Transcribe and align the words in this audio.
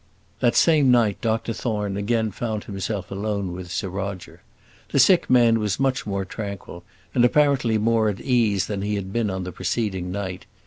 That 0.39 0.55
same 0.55 0.89
night 0.89 1.21
Dr 1.21 1.53
Thorne 1.53 1.95
again 1.95 2.31
found 2.31 2.63
himself 2.63 3.11
alone 3.11 3.51
with 3.51 3.71
Sir 3.71 3.87
Roger. 3.87 4.41
The 4.89 4.97
sick 4.97 5.29
man 5.29 5.59
was 5.59 5.79
much 5.79 6.07
more 6.07 6.25
tranquil, 6.25 6.83
and 7.13 7.23
apparently 7.23 7.77
more 7.77 8.09
at 8.09 8.19
ease 8.19 8.65
than 8.65 8.81
he 8.81 8.95
had 8.95 9.13
been 9.13 9.29
on 9.29 9.43
the 9.43 9.51
preceding 9.51 10.11
night. 10.11 10.47